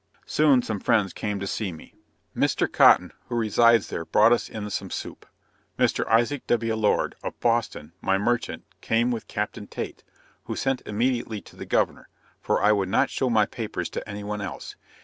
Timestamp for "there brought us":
3.89-4.49